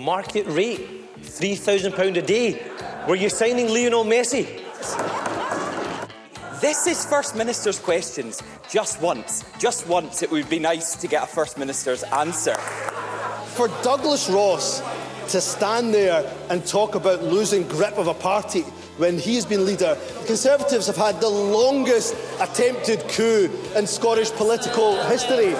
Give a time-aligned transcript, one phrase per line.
[0.00, 0.80] market rate,
[1.20, 2.62] £3,000 a day.
[3.06, 4.46] Were you signing Lionel Messi?
[6.60, 8.42] This is First Minister's questions.
[8.68, 12.54] Just once, just once, it would be nice to get a First Minister's answer.
[13.54, 14.82] For Douglas Ross
[15.32, 18.62] to stand there and talk about losing grip of a party
[18.96, 25.02] when he's been leader, the Conservatives have had the longest attempted coup in Scottish political
[25.04, 25.54] history.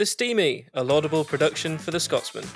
[0.00, 2.46] The Steamie, a laudable production for the Scotsman.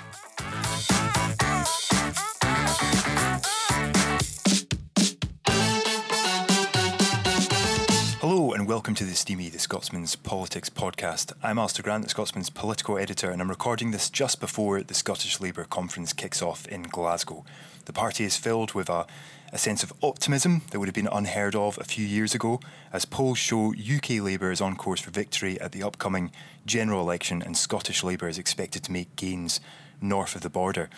[8.95, 11.33] Welcome to the Steamie, the Scotsman's politics podcast.
[11.43, 15.41] I'm Alistair Grant, the Scotsman's political editor, and I'm recording this just before the Scottish
[15.41, 17.43] Labour conference kicks off in Glasgow.
[17.83, 19.05] The party is filled with a,
[19.51, 22.61] a sense of optimism that would have been unheard of a few years ago,
[22.93, 26.31] as polls show UK Labour is on course for victory at the upcoming
[26.65, 29.59] general election, and Scottish Labour is expected to make gains
[29.99, 30.89] north of the border.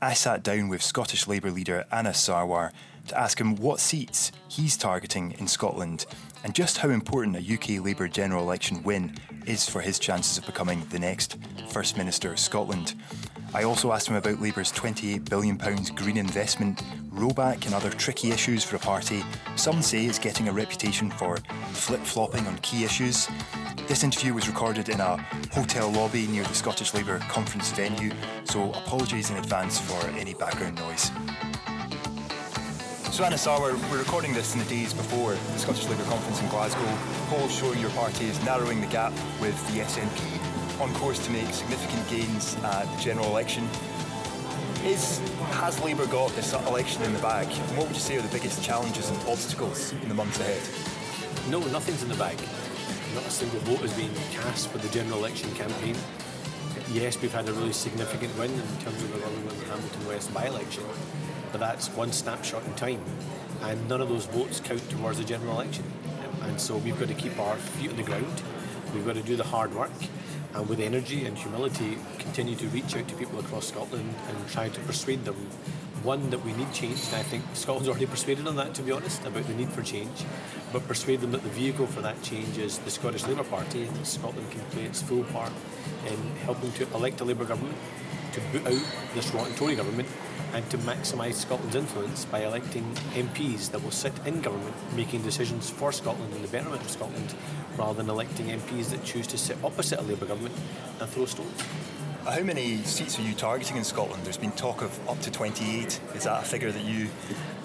[0.00, 2.70] I sat down with Scottish Labour leader Anas Sarwar
[3.08, 6.06] to ask him what seats he's targeting in Scotland
[6.44, 9.14] and just how important a UK Labour general election win
[9.46, 11.36] is for his chances of becoming the next
[11.68, 12.94] First Minister of Scotland.
[13.52, 15.56] I also asked him about Labour's £28 billion
[15.96, 19.24] green investment, rollback, and other tricky issues for a party
[19.56, 21.36] some say is getting a reputation for
[21.72, 23.28] flip flopping on key issues.
[23.88, 25.16] This interview was recorded in a
[25.52, 28.12] hotel lobby near the Scottish Labour conference venue,
[28.44, 31.10] so apologies in advance for any background noise.
[33.20, 36.48] So, Anas Sarwar, we're recording this in the days before the Scottish Labour conference in
[36.48, 36.86] Glasgow.
[37.28, 39.12] Polls showing your party is narrowing the gap
[39.42, 43.68] with the SNP on course to make significant gains at the general election.
[44.86, 45.18] Is,
[45.60, 47.46] has Labour got this election in the bag?
[47.46, 50.62] And what would you say are the biggest challenges and obstacles in the months ahead?
[51.50, 52.38] No, nothing's in the bag.
[53.14, 55.94] Not a single vote has been cast for the general election campaign.
[56.90, 60.84] Yes, we've had a really significant win in terms of the Hamilton West by election,
[61.52, 63.00] but that's one snapshot in time,
[63.62, 65.84] and none of those votes count towards the general election.
[66.42, 68.42] And so we've got to keep our feet on the ground.
[68.94, 69.90] We've got to do the hard work,
[70.54, 74.68] and with energy and humility continue to reach out to people across Scotland and try
[74.68, 75.36] to persuade them.
[76.02, 76.98] One that we need change.
[77.08, 79.82] And I think Scotland's already persuaded on that to be honest about the need for
[79.82, 80.24] change.
[80.72, 83.94] But persuade them that the vehicle for that change is the Scottish Labour Party and
[83.96, 85.52] that Scotland can play its full part
[86.06, 87.76] in helping to elect a Labour government
[88.32, 88.82] to boot out
[89.14, 90.08] this rotten Tory government
[90.54, 92.84] and to maximise Scotland's influence by electing
[93.14, 97.34] MPs that will sit in government making decisions for Scotland and the betterment of Scotland
[97.76, 100.54] rather than electing MPs that choose to sit opposite a Labour government
[101.00, 101.62] and throw stones.
[102.24, 104.24] How many seats are you targeting in Scotland?
[104.24, 106.00] There's been talk of up to 28.
[106.14, 107.08] Is that a figure that you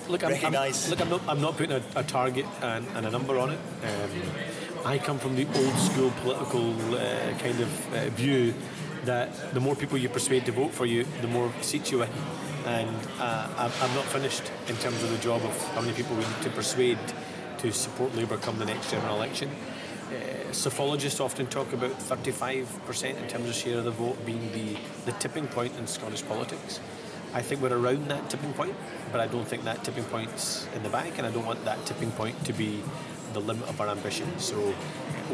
[0.08, 0.86] look, I'm, recognise?
[0.86, 3.52] I'm, look, I'm not, I'm not putting a, a target and, and, a number on
[3.52, 3.60] it.
[3.84, 4.12] Um,
[4.86, 8.54] I come from the old school political uh, kind of uh, view
[9.04, 12.10] that the more people you persuade to vote for you, the more seats you win.
[12.66, 16.24] And uh, I'm, not finished in terms of the job of how many people we
[16.24, 16.98] need to persuade
[17.60, 19.50] to support Labour come the next general election.
[20.08, 24.78] Uh, psephologists often talk about 35% in terms of share of the vote being the,
[25.06, 26.80] the tipping point in Scottish politics.
[27.34, 28.74] I think we're around that tipping point,
[29.12, 31.86] but I don't think that tipping point's in the bank, and I don't want that
[31.86, 32.82] tipping point to be
[33.34, 34.40] the limit of our ambition.
[34.40, 34.74] So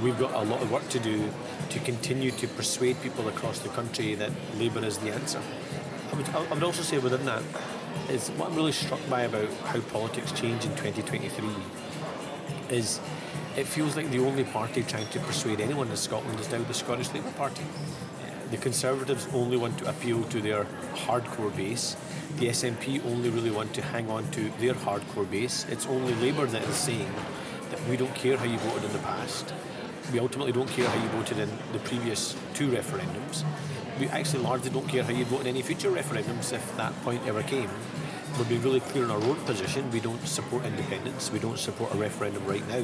[0.02, 1.30] we've got a lot of work to do
[1.70, 5.42] to continue to persuade people across the country that Labour is the answer.
[6.12, 7.44] I would, I would also say within that
[8.10, 11.48] is what I'm really struck by about how politics change in 2023
[12.70, 13.00] is
[13.58, 16.74] it feels like the only party trying to persuade anyone in Scotland is now the
[16.74, 17.64] Scottish Labour Party.
[17.64, 20.64] Uh, the Conservatives only want to appeal to their
[20.94, 21.98] hardcore base.
[22.38, 25.66] The SNP only really want to hang on to their hardcore base.
[25.70, 27.14] It's only Labour that is saying
[27.72, 29.54] that we don't care how you voted in the past.
[30.12, 33.44] We ultimately don't care how you voted in the previous two referendums.
[34.00, 37.26] We actually largely don't care how you vote in any future referendums if that point
[37.28, 37.70] ever came.
[38.38, 39.90] We're being really clear in our own position.
[39.92, 41.32] We don't support independence.
[41.32, 42.84] We don't support a referendum right now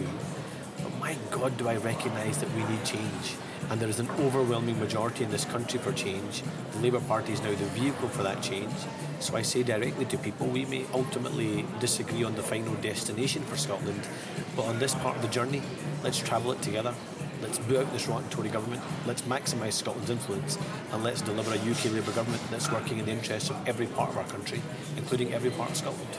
[0.84, 3.36] But my God, do I recognise that we need change.
[3.70, 6.44] And there is an overwhelming majority in this country for change.
[6.74, 8.74] The Labour Party is now the vehicle for that change.
[9.20, 13.58] So I say directly to people, we may ultimately disagree on the final destination for
[13.58, 14.08] Scotland,
[14.56, 15.62] but on this part of the journey,
[16.04, 16.94] let's travel it together.
[17.42, 18.82] Let's boot out this rotten Tory government.
[19.06, 20.58] Let's maximise Scotland's influence,
[20.92, 24.10] and let's deliver a UK Labour government that's working in the interests of every part
[24.10, 24.62] of our country,
[24.96, 26.10] including every part of Scotland.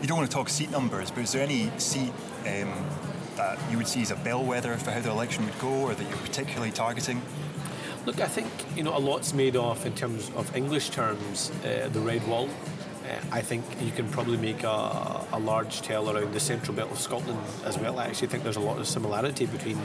[0.00, 2.12] You don't want to talk seat numbers, but is there any seat
[2.46, 2.72] um,
[3.36, 6.08] that you would see as a bellwether for how the election would go or that
[6.08, 7.22] you're particularly targeting?
[8.06, 11.88] Look, I think you know a lot's made of in terms of English terms uh,
[11.92, 12.48] the red wall.
[13.30, 16.98] I think you can probably make a, a large tale around the central belt of
[16.98, 17.98] Scotland as well.
[17.98, 19.78] I actually think there's a lot of similarity between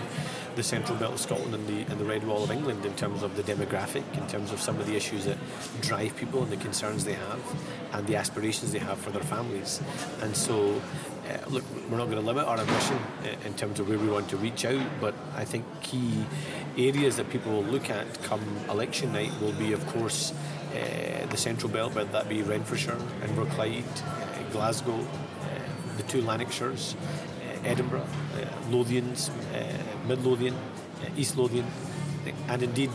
[0.55, 3.23] the central belt of Scotland and the, and the Red Wall of England in terms
[3.23, 5.37] of the demographic, in terms of some of the issues that
[5.81, 7.39] drive people and the concerns they have,
[7.93, 9.81] and the aspirations they have for their families.
[10.21, 10.81] And so,
[11.31, 14.07] uh, look, we're not going to limit our ambition uh, in terms of where we
[14.09, 16.25] want to reach out, but I think key
[16.77, 20.33] areas that people will look at come election night will be, of course,
[20.73, 26.95] uh, the central belt, whether that be Renfrewshire, Inverclyde, uh, Glasgow, uh, the two Lanarkshires,
[26.95, 28.07] uh, Edinburgh,
[28.69, 29.29] Lothians,
[30.07, 31.65] Mid Lothian, uh, East Lothian,
[32.47, 32.91] and indeed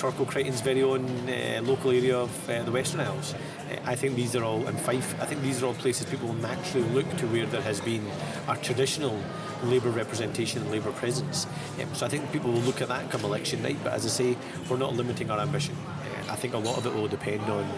[0.00, 3.34] Torcuil Crichton's very own uh, local area of uh, the Western Isles.
[3.34, 6.32] Uh, I think these are all, and Fife, I think these are all places people
[6.32, 8.10] naturally look to where there has been
[8.48, 9.22] a traditional
[9.64, 11.46] Labour representation and Labour presence.
[11.78, 14.08] Um, so I think people will look at that come election night, but as I
[14.08, 14.38] say,
[14.70, 15.76] we're not limiting our ambition.
[15.76, 17.70] Uh, I think a lot of it will depend on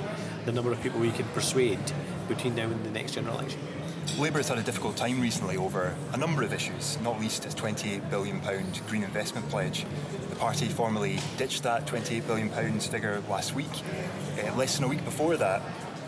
[0.44, 1.80] the number of people we can persuade
[2.28, 3.60] between now and the next general election.
[4.18, 7.54] Labour has had a difficult time recently over a number of issues, not least its
[7.54, 8.40] £28 billion
[8.88, 9.86] green investment pledge.
[10.28, 13.70] The party formally ditched that £28 billion figure last week.
[14.38, 15.62] Uh, less than a week before that,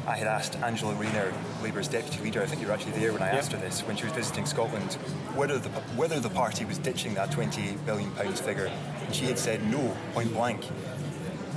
[0.07, 1.33] I had asked Angela Rayner,
[1.63, 3.35] Labour's deputy leader, I think you were actually there when I Yep.
[3.37, 4.93] asked her this, when she was visiting Scotland,
[5.35, 8.71] whether the, whether the party was ditching that £28 billion figure.
[9.07, 10.63] And she had said no, point blank.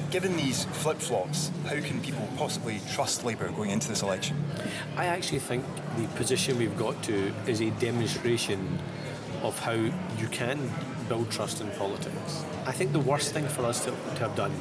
[0.10, 4.42] Given these flip flops, how can people possibly trust Labour going into this election?
[4.96, 5.66] I actually think
[5.98, 8.80] the position we've got to is a demonstration
[9.44, 10.72] of how you can
[11.10, 12.46] build trust in politics.
[12.66, 14.54] I think the worst thing for us to, to have done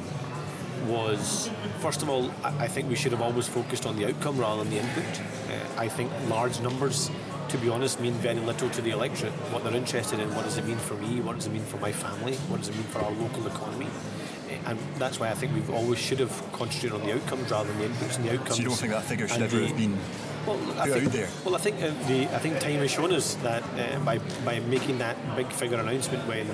[0.85, 1.49] was,
[1.79, 4.73] first of all, I think we should have always focused on the outcome rather than
[4.73, 5.21] the input.
[5.49, 7.09] Uh, I think large numbers,
[7.49, 9.31] to be honest, mean very little to the electorate.
[9.53, 11.21] What they're interested in, what does it mean for me?
[11.21, 12.35] What does it mean for my family?
[12.49, 13.87] What does it mean for our local economy?
[14.65, 17.79] And that's why I think we've always should have concentrated on the outcomes rather than
[17.79, 18.55] the inputs and the outcomes.
[18.55, 19.97] So you don't think that figure should and ever the- have been
[20.47, 21.29] well, I think, out there?
[21.43, 24.59] Well, I think uh, the I think time has shown us that uh, by by
[24.61, 26.47] making that big figure announcement when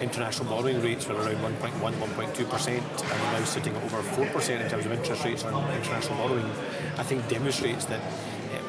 [0.00, 4.26] international borrowing rates were around 1.1, 1.2 percent, and we're now sitting at over four
[4.26, 6.50] percent in terms of interest rates on international borrowing,
[6.98, 8.00] I think demonstrates that.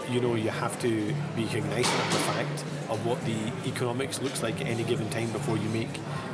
[0.09, 4.41] You know, you have to be cognizant of the fact of what the economics looks
[4.41, 5.89] like at any given time before you make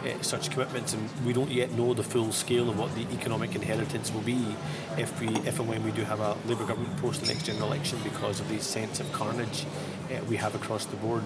[0.06, 3.56] uh, such commitments, and we don't yet know the full scale of what the economic
[3.56, 4.56] inheritance will be
[4.98, 7.68] if we, if and when we do have a Labour government post the next general
[7.68, 9.66] election because of the sense of carnage
[10.12, 11.24] uh, we have across the board.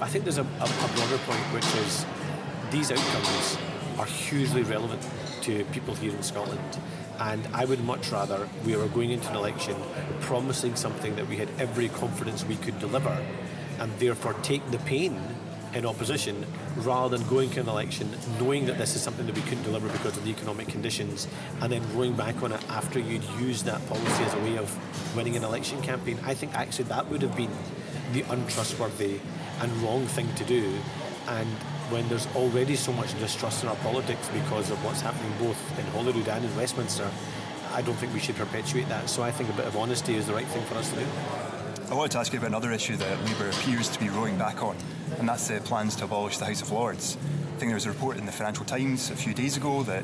[0.00, 2.06] I think there's a, a, a broader point, which is
[2.70, 3.58] these outcomes
[3.98, 5.06] are hugely relevant
[5.42, 6.78] to people here in Scotland.
[7.22, 9.76] And I would much rather we were going into an election
[10.22, 13.16] promising something that we had every confidence we could deliver,
[13.78, 15.20] and therefore take the pain
[15.72, 16.44] in opposition
[16.78, 19.88] rather than going to an election knowing that this is something that we couldn't deliver
[19.88, 21.26] because of the economic conditions
[21.62, 25.16] and then going back on it after you'd used that policy as a way of
[25.16, 26.18] winning an election campaign.
[26.24, 27.50] I think actually that would have been
[28.12, 29.18] the untrustworthy
[29.60, 30.74] and wrong thing to do.
[31.28, 31.48] And
[31.92, 35.84] when there's already so much distrust in our politics because of what's happening both in
[35.86, 37.08] Holyrood and in Westminster,
[37.74, 39.10] I don't think we should perpetuate that.
[39.10, 41.06] So I think a bit of honesty is the right thing for us to do.
[41.90, 44.62] I wanted to ask you about another issue that Labour appears to be rowing back
[44.62, 44.74] on,
[45.18, 47.18] and that's the plans to abolish the House of Lords.
[47.20, 50.02] I think there was a report in the Financial Times a few days ago that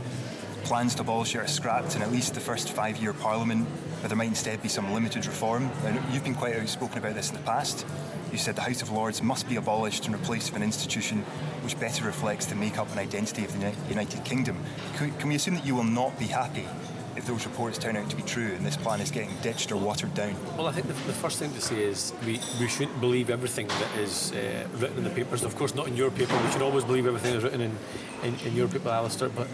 [0.64, 3.66] plans to abolish it are scrapped in at least the first five year Parliament,
[4.02, 5.70] but there might instead be some limited reform.
[5.82, 7.86] Now, you've been quite outspoken about this in the past.
[8.30, 11.24] You said the House of Lords must be abolished and replaced with an institution
[11.68, 14.56] which better reflects the makeup and identity of the United Kingdom.
[14.96, 16.66] Can, we assume that you will not be happy
[17.14, 19.76] if those reports turn out to be true and this plan is getting ditched or
[19.76, 20.34] watered down?
[20.56, 23.68] Well, I think the, the first thing to say is we, we shouldn't believe everything
[23.68, 25.44] that is uh, written in the papers.
[25.44, 26.34] Of course, not in your paper.
[26.42, 27.76] We should always believe everything that's written in,
[28.22, 29.28] in, in your paper, Alistair.
[29.28, 29.48] But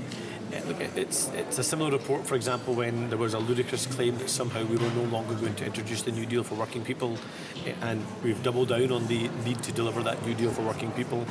[0.55, 4.19] uh, look, it's it's a similar report, for example, when there was a ludicrous claim
[4.19, 7.19] that somehow we were no longer going to introduce the New Deal for working people,
[7.67, 10.93] uh, and we've doubled down on the need to deliver that New Deal for working
[10.93, 11.27] people.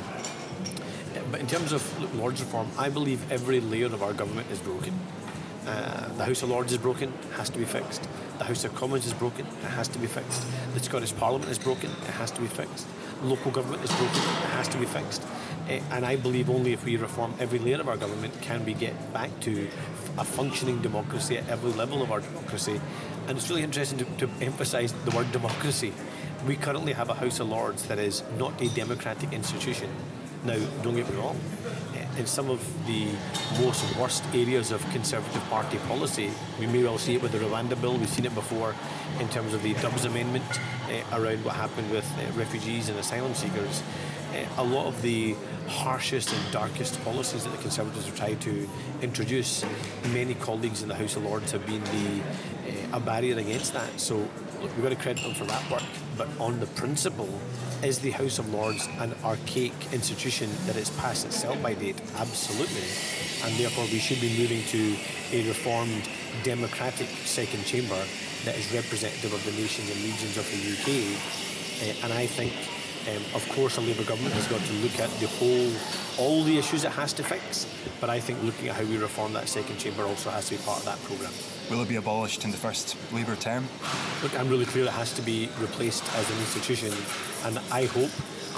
[1.34, 4.96] But in terms of Lords reform, I believe every layer of our government is broken.
[5.66, 8.08] Uh, the House of Lords is broken, it has to be fixed.
[8.38, 10.46] The House of Commons is broken, it has to be fixed.
[10.74, 12.86] The Scottish Parliament is broken, it has to be fixed.
[13.24, 15.24] Local government is broken, it has to be fixed.
[15.68, 18.72] Uh, and I believe only if we reform every layer of our government can we
[18.72, 19.68] get back to
[20.18, 22.80] a functioning democracy at every level of our democracy.
[23.26, 25.92] And it's really interesting to, to emphasise the word democracy.
[26.46, 29.90] We currently have a House of Lords that is not a democratic institution.
[30.44, 31.40] Now, don't get me wrong,
[31.96, 33.06] eh, in some of the
[33.58, 37.80] most worst areas of Conservative Party policy, we may well see it with the Rwanda
[37.80, 38.74] bill, we've seen it before
[39.20, 43.34] in terms of the Dubs Amendment uh, around what happened with uh, refugees and asylum
[43.34, 43.82] seekers.
[44.34, 45.34] Uh, a lot of the
[45.66, 48.68] harshest and darkest policies that the Conservatives have tried to
[49.00, 49.64] introduce,
[50.12, 52.20] many colleagues in the House of Lords have been the,
[52.92, 53.98] a barrier against that.
[53.98, 54.16] So
[54.60, 55.82] look, we've got to credit them for that work.
[56.16, 57.28] But on the principle,
[57.82, 62.00] is the House of Lords an archaic institution that is past its sell-by date?
[62.16, 62.88] Absolutely.
[63.44, 64.96] And therefore we should be moving to
[65.32, 66.08] a reformed
[66.42, 68.00] democratic second chamber
[68.44, 70.88] that is representative of the nations and regions of the UK.
[71.82, 72.52] Uh, and I think
[73.08, 75.70] um, of course, a Labour government has got to look at the whole,
[76.18, 77.66] all the issues it has to fix.
[78.00, 80.62] But I think looking at how we reform that second chamber also has to be
[80.62, 81.32] part of that programme.
[81.70, 83.66] Will it be abolished in the first Labour term?
[84.22, 86.92] Look, I'm really clear it has to be replaced as an institution,
[87.44, 88.10] and I hope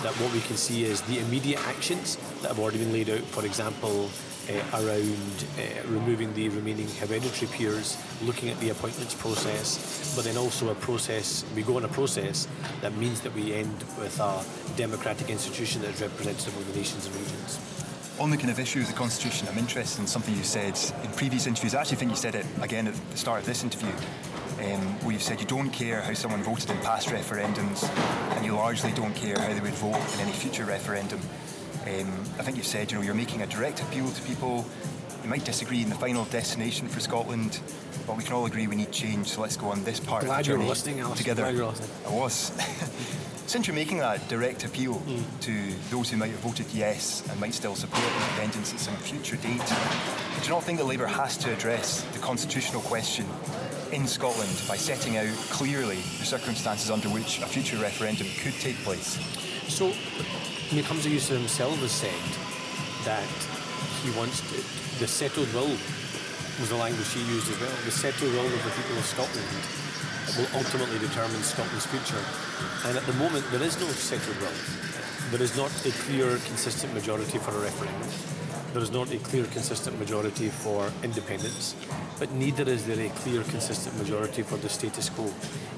[0.03, 3.21] that what we can see is the immediate actions that have already been laid out.
[3.21, 4.11] For example,
[4.49, 10.37] uh, around uh, removing the remaining hereditary peers, looking at the appointments process, but then
[10.37, 12.47] also a process, we go on a process
[12.81, 14.45] that means that we end with a
[14.76, 17.59] democratic institution that is representative of the nations and regions.
[18.19, 21.11] On the kind of issue of the Constitution, I'm interested in something you said in
[21.12, 21.75] previous interviews.
[21.75, 23.93] I actually think you said it again at the start of this interview,
[24.73, 27.88] um, where you've said you don't care how someone voted in past referendums,
[28.37, 31.20] and you largely don't care how they would vote in any future referendum.
[31.85, 32.08] Um,
[32.38, 34.64] I think you've said you know you're making a direct appeal to people.
[35.23, 37.61] You might disagree in the final destination for Scotland,
[38.06, 39.28] but we can all agree we need change.
[39.28, 41.18] So let's go on this part Glad of the you're journey listening, Alice.
[41.18, 41.42] together.
[41.42, 41.90] Glad you're listening.
[42.06, 42.52] I was.
[43.46, 45.23] Since you're making that direct appeal mm.
[45.42, 49.37] to those who might have voted yes and might still support independence at some future
[49.37, 49.62] date,
[50.40, 53.25] do you not think that Labour has to address the constitutional question
[53.93, 58.76] in Scotland by setting out clearly the circumstances under which a future referendum could take
[58.83, 59.19] place?
[59.69, 62.23] So, I mean, Humza Yousaf himself has said
[63.05, 63.26] that
[64.02, 64.57] he wants to,
[64.99, 65.71] the settled will
[66.59, 67.75] was the language he used as well.
[67.85, 69.50] The settled will of the people of Scotland
[70.38, 72.23] will ultimately determine Scotland's future.
[72.88, 74.59] And at the moment, there is no settled will.
[75.31, 78.36] There is not a clear, consistent majority for a referendum.
[78.76, 81.75] There is not a clear, consistent majority for independence,
[82.18, 85.33] but neither is there a clear, consistent majority for the status quo.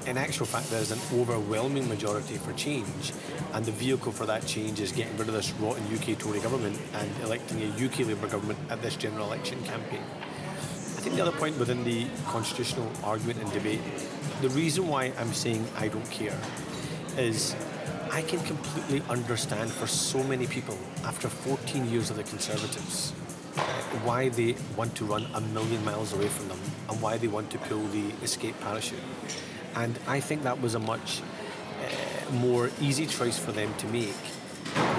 [0.05, 3.13] In actual fact, there is an overwhelming majority for change,
[3.53, 6.77] and the vehicle for that change is getting rid of this rotten UK Tory government
[6.95, 10.03] and electing a UK Labour government at this general election campaign.
[10.43, 13.79] I think the other point within the constitutional argument and debate,
[14.41, 16.37] the reason why I'm saying I don't care
[17.17, 17.55] is
[18.11, 23.11] I can completely understand for so many people after 14 years of the Conservatives
[24.03, 27.49] why they want to run a million miles away from them and why they want
[27.51, 28.99] to pull the escape parachute.
[29.75, 34.15] And I think that was a much uh, more easy choice for them to make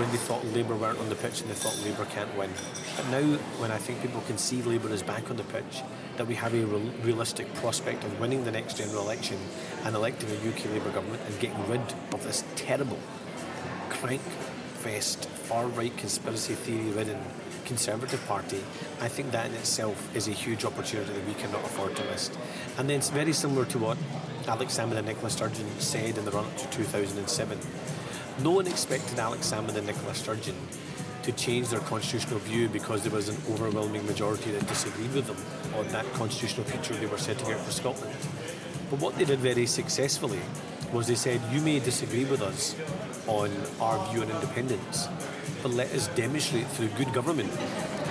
[0.01, 2.51] when they thought Labour weren't on the pitch and they thought Labour can't win.
[2.97, 5.83] But now, when I think people can see Labour is back on the pitch,
[6.17, 9.37] that we have a real, realistic prospect of winning the next general election
[9.85, 11.83] and electing a UK Labour government and getting rid
[12.15, 12.99] of this terrible,
[13.91, 14.23] crank
[14.81, 17.21] fest, far right conspiracy theory ridden
[17.67, 18.65] Conservative Party,
[19.03, 22.31] I think that in itself is a huge opportunity that we cannot afford to miss.
[22.79, 23.99] And then it's very similar to what
[24.49, 27.59] Alex Salmond and Nicola Sturgeon said in the run up to 2007
[28.43, 30.57] no one expected Alex Salmond and Nicola Sturgeon
[31.23, 35.37] to change their constitutional view because there was an overwhelming majority that disagreed with them
[35.79, 38.15] on that constitutional future they were setting out for Scotland.
[38.89, 40.41] But what they did very successfully
[40.93, 42.75] was they said, you may disagree with us
[43.27, 45.09] on our view on independence,
[45.63, 47.53] but let us demonstrate through good government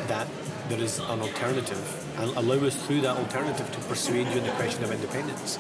[0.08, 0.28] that
[0.70, 4.52] there is an alternative and allow us through that alternative to persuade you on the
[4.52, 5.58] question of independence.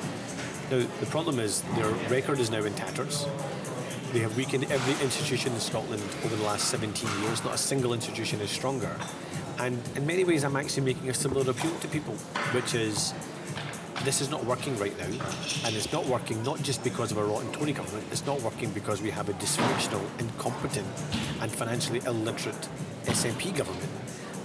[0.69, 3.25] Now, the problem is their record is now in tatters.
[4.11, 7.43] They have weakened every institution in Scotland over the last 17 years.
[7.43, 8.89] Not a single institution is stronger.
[9.59, 12.15] And in many ways, I'm actually making a similar appeal to people,
[12.55, 13.13] which is
[14.03, 15.05] this is not working right now.
[15.63, 18.71] And it's not working not just because of a rotten Tory government, it's not working
[18.71, 20.87] because we have a dysfunctional, incompetent,
[21.41, 22.67] and financially illiterate
[23.05, 23.98] SNP government.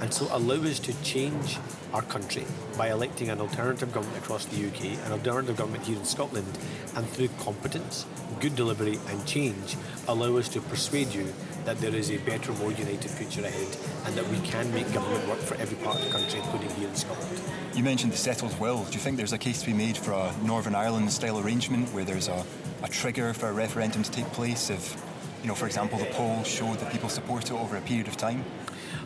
[0.05, 1.57] And so allow us to change
[1.95, 2.45] our country
[2.77, 6.59] by electing an alternative government across the UK, an alternative government here in Scotland,
[6.95, 8.05] and through competence,
[8.39, 11.33] good delivery, and change, allow us to persuade you
[11.65, 15.27] that there is a better, more united future ahead and that we can make government
[15.27, 17.41] work for every part of the country, including here in Scotland.
[17.75, 18.85] You mentioned the settled will.
[18.85, 21.89] Do you think there's a case to be made for a Northern Ireland style arrangement
[21.95, 22.45] where there's a,
[22.83, 25.03] a trigger for a referendum to take place if,
[25.41, 28.19] you know, for example, the polls show that people support it over a period of
[28.19, 28.45] time?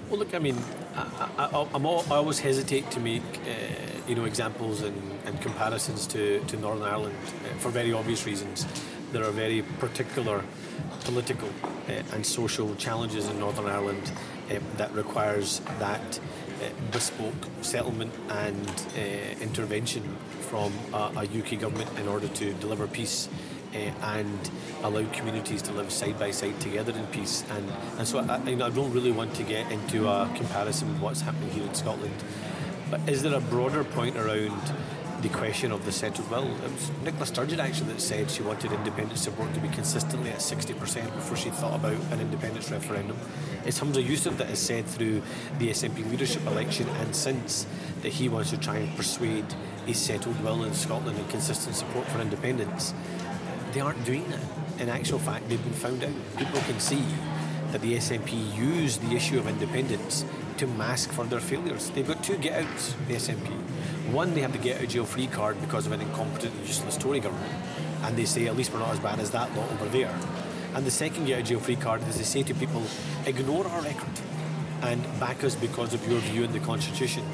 [0.08, 0.56] Well, look, I mean,
[0.96, 3.50] I, am all, I always hesitate to make, uh,
[4.08, 4.96] you know, examples and,
[5.26, 8.66] and, comparisons to, to Northern Ireland uh, for very obvious reasons.
[9.12, 10.42] There are very particular
[11.04, 11.50] political
[11.88, 14.10] uh, and social challenges in Northern Ireland
[14.50, 19.00] um, that requires that uh, bespoke settlement and uh,
[19.42, 24.50] intervention from a, a UK government in order to deliver peace uh, Uh, and
[24.82, 27.44] allow communities to live side by side together in peace.
[27.50, 31.20] And, and so I, I, don't really want to get into a comparison with what's
[31.20, 32.14] happening here in Scotland.
[32.90, 34.58] But is there a broader point around
[35.22, 36.44] the question of the settled will.
[36.44, 40.38] It was Nicola Sturgeon actually that said she wanted independent support to be consistently at
[40.38, 40.76] 60%
[41.14, 43.16] before she thought about an independence referendum.
[43.66, 45.22] It's Humza Yousaf that has said through
[45.58, 47.66] the SNP leadership election and since
[48.02, 49.44] that he wants to try and persuade
[49.88, 52.94] a settled will in Scotland and consistent support for independence.
[53.72, 54.40] They aren't doing that.
[54.80, 56.12] In actual fact, they've been found out.
[56.37, 57.04] People can see
[57.72, 60.25] that the SNP used the issue of independence
[60.56, 61.90] to mask further failures.
[61.90, 63.48] They've got two get outs, the SNP.
[64.12, 66.96] One, they have the get out jail free card because of an incompetent and useless
[66.96, 67.52] Tory government,
[68.02, 70.14] and they say at least we're not as bad as that lot over there.
[70.75, 72.82] And the second get out jail free card is they say to people,
[73.26, 74.08] ignore our record
[74.82, 77.25] and back us because of your view in the Constitution.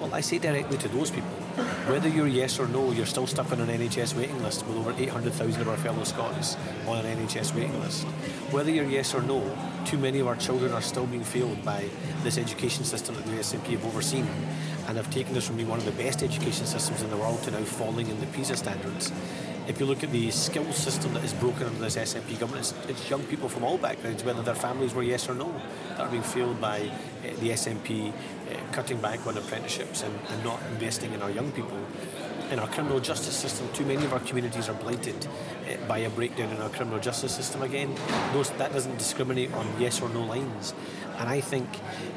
[0.00, 1.30] Well, I say directly to those people,
[1.88, 4.92] whether you're yes or no, you're still stuck on an NHS waiting list with over
[4.96, 8.04] 800,000 of our fellow Scots on an NHS waiting list.
[8.52, 9.42] Whether you're yes or no,
[9.84, 11.88] too many of our children are still being failed by
[12.22, 14.26] this education system that the SNP have overseen
[14.88, 17.42] and have taken us from being one of the best education systems in the world
[17.44, 19.12] to now falling in the PISA standards.
[19.68, 22.88] If you look at the skills system that is broken under this SNP government, it's,
[22.88, 25.52] it's young people from all backgrounds, whether their families were yes or no,
[25.90, 28.12] that are being failed by uh, the SNP uh,
[28.72, 31.78] cutting back on apprenticeships and, and not investing in our young people
[32.50, 36.10] in our criminal justice system, too many of our communities are blighted uh, by a
[36.10, 37.62] breakdown in our criminal justice system.
[37.62, 37.94] Again,
[38.32, 40.74] those, that doesn't discriminate on yes or no lines.
[41.18, 41.68] And I think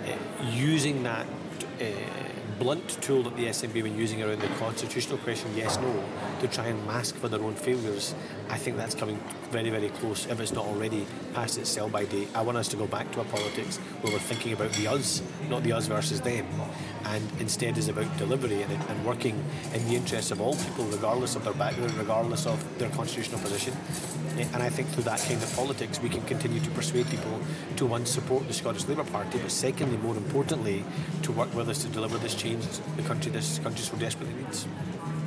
[0.05, 1.25] uh, using that
[1.81, 1.83] uh,
[2.59, 6.03] blunt tool that the SNP have been using around the constitutional question, yes, no,
[6.41, 8.13] to try and mask for their own failures,
[8.49, 9.17] I think that's coming
[9.49, 12.27] very, very close, if it's not already past its sell by date.
[12.35, 15.21] I want us to go back to a politics where we're thinking about the us,
[15.49, 16.45] not the us versus them,
[17.05, 19.41] and instead is about delivery and, and working
[19.73, 23.73] in the interests of all people, regardless of their background, regardless of their constitutional position.
[24.37, 27.39] Eh, and I think through that kind of politics, we can continue to persuade people
[27.79, 30.83] to one, support the Scottish Labour Party, but secondly, more importantly,
[31.21, 32.61] to work with us to deliver this change
[32.97, 34.67] the country this country so desperately needs.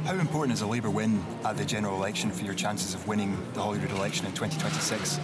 [0.05, 3.39] How important is a Labour win at the general election for your chances of winning
[3.55, 5.19] the Holyrood election in 2026?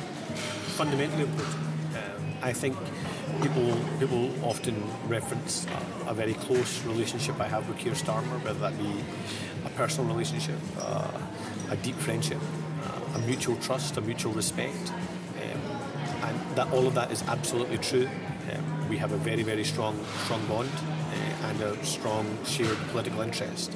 [0.78, 1.54] Fundamentally important.
[1.96, 2.74] Um, I think
[3.42, 5.66] people people often reference
[6.06, 9.04] a, a, very close relationship I have with Keir Starmer, whether that be
[9.66, 11.10] a personal relationship, uh,
[11.68, 12.40] a deep friendship,
[12.84, 14.92] uh, a mutual trust, a mutual respect,
[16.58, 18.08] that all of that is absolutely true.
[18.52, 23.20] Um, we have a very very strong strong bond uh, and a strong shared political
[23.20, 23.72] interest.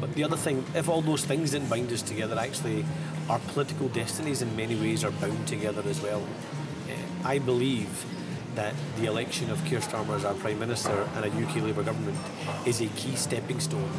[0.00, 2.84] But the other thing, if all those things didn't bind us together, actually,
[3.28, 6.22] our political destinies in many ways are bound together as well.
[6.22, 8.06] Uh, I believe
[8.54, 12.18] that the election of Keir Starmer as our Prime Minister and a UK Labour government
[12.66, 13.90] is a key stepping stone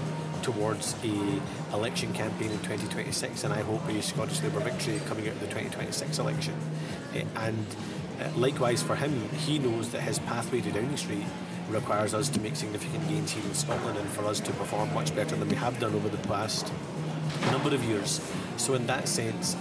[0.43, 1.41] towards a
[1.73, 5.47] election campaign in 2026 and I hope a Scottish Labour victory coming out of the
[5.47, 6.56] 2026 election.
[7.13, 7.65] Uh, and
[8.19, 11.25] uh, likewise for him, he knows that his pathway to Downing Street
[11.69, 15.15] requires us to make significant gains here in Scotland and for us to perform much
[15.15, 16.71] better than we have done over the past
[17.51, 18.21] number of years.
[18.58, 19.56] So, in that sense,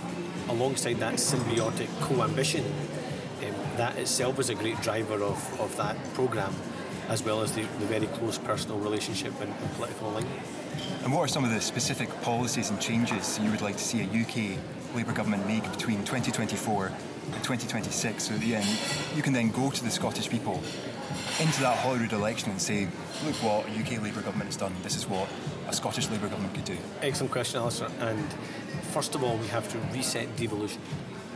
[0.49, 5.97] alongside that symbiotic co ambition, um, that itself is a great driver of, of that
[6.15, 6.55] programme,
[7.09, 10.41] as well as the, the very close personal relationship and, and political alignment.
[11.03, 14.01] And what are some of the specific policies and changes you would like to see
[14.01, 14.59] a UK
[14.95, 18.65] Labour government make between 2024 and 2026 so that yeah,
[19.15, 20.61] you can then go to the Scottish people
[21.41, 22.87] into that Holyrood election and say,
[23.25, 25.29] look what a UK Labour government has done, this is what
[25.69, 26.77] a Scottish Labour government could do?
[27.03, 27.89] Excellent question, Alistair.
[28.01, 28.33] And
[28.93, 30.83] first of all, we have to reset devolution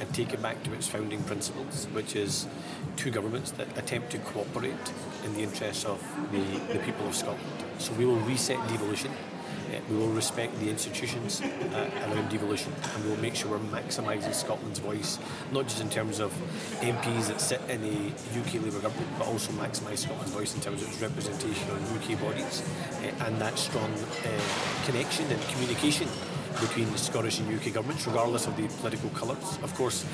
[0.01, 2.47] and take it back to its founding principles, which is
[2.97, 4.93] two governments that attempt to cooperate
[5.25, 6.01] in the interests of
[6.33, 7.45] the, the people of Scotland.
[7.79, 9.11] So we will reset devolution
[9.89, 14.35] we will respect the institutions uh, around devolution and we will make sure we're maximising
[14.35, 15.19] Scotland's voice,
[15.53, 16.33] not just in terms of
[16.81, 20.83] MPs that sit in the UK Labour government, but also maximise Scotland's voice in terms
[20.83, 22.63] of its representation on UK bodies
[23.03, 23.93] uh, and that strong
[24.87, 26.09] connection and communication
[26.61, 29.59] between the Scottish and UK governments, regardless of the political colours.
[29.63, 30.05] Of course,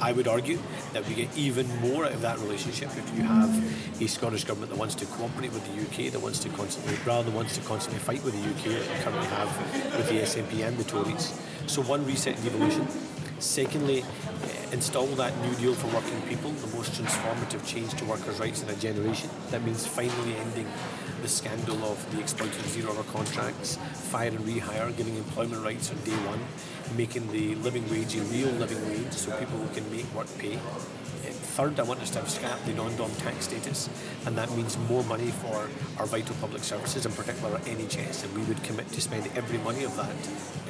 [0.00, 0.58] I would argue
[0.92, 4.70] that we get even more out of that relationship if you have a Scottish government
[4.72, 7.62] that wants to cooperate with the UK, that wants to constantly, rather than wants to
[7.64, 11.38] constantly fight with the UK, that we currently have with the SNP and the Tories.
[11.66, 12.86] So one reset devolution.
[13.38, 18.38] Secondly, eh, install that new deal for working people, the most transformative change to workers'
[18.38, 19.30] rights in a generation.
[19.50, 20.66] That means finally ending
[21.22, 26.16] the scandal of the exploitative zero-hour contracts, fire and rehire, giving employment rights on day
[26.26, 26.40] one,
[26.96, 30.58] making the living wage a real living wage so people can make work pay.
[31.50, 33.90] Third, I want us to have scrapped the non-dom tax status,
[34.24, 38.38] and that means more money for our vital public services, in particular our NHS, and
[38.38, 40.14] we would commit to spend every money of that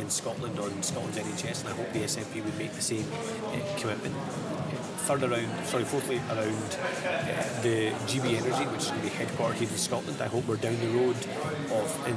[0.00, 3.78] in Scotland on Scotland's NHS, and I hope the SNP would make the same uh,
[3.78, 4.14] commitment
[5.10, 6.70] third around, sorry, fourthly around
[7.04, 10.20] uh, the GB Energy, which is going to be headquartered in Scotland.
[10.20, 11.16] I hope we're down the road
[11.72, 12.16] of in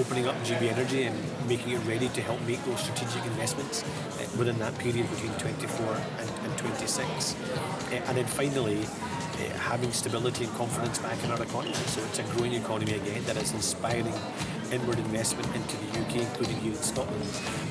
[0.00, 1.16] opening up GB Energy and
[1.48, 5.96] making it ready to help make those strategic investments uh, within that period between 24
[6.18, 7.34] and, and 26.
[7.90, 11.72] Uh, and then finally, uh, having stability and confidence back in our economy.
[11.74, 14.14] So it's a growing economy again that is inspiring
[14.70, 17.22] inward investment into the UK, including here in Scotland.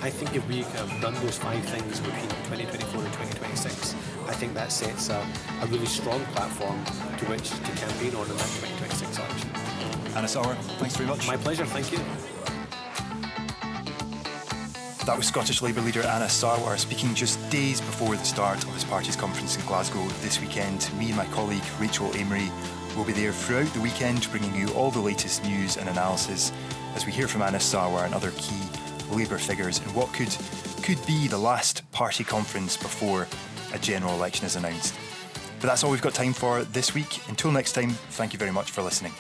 [0.02, 3.94] I think if we have done those five things between 2024 and 2026,
[4.28, 5.26] I think that sets a,
[5.62, 8.50] a really strong platform to which to campaign on in that
[8.82, 9.50] 2026 election.
[10.16, 11.28] Anas Sarwar, thanks very much.
[11.28, 12.00] My pleasure, thank you.
[15.08, 18.84] That was Scottish Labour leader Anas Sarwar speaking just days before the start of his
[18.84, 20.92] party's conference in Glasgow this weekend.
[21.00, 22.52] Me and my colleague Rachel Amery
[22.94, 26.52] will be there throughout the weekend bringing you all the latest news and analysis
[26.94, 28.62] as we hear from Anas Sarwar and other key
[29.10, 30.36] Labour figures in what could
[30.84, 33.30] could be the last party conference before
[33.74, 34.94] a general election is announced.
[35.62, 37.22] But that's all we've got time for this week.
[37.30, 39.14] Until next time, thank you very much for listening.